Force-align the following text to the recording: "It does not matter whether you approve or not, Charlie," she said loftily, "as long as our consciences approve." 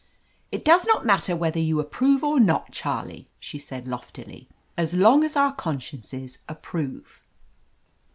"It 0.51 0.65
does 0.65 0.87
not 0.87 1.05
matter 1.05 1.35
whether 1.35 1.59
you 1.59 1.79
approve 1.79 2.23
or 2.23 2.39
not, 2.39 2.71
Charlie," 2.71 3.29
she 3.39 3.59
said 3.59 3.87
loftily, 3.87 4.49
"as 4.75 4.95
long 4.95 5.23
as 5.23 5.35
our 5.35 5.53
consciences 5.53 6.39
approve." 6.49 7.23